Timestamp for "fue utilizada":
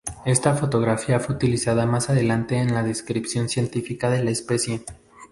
1.19-1.85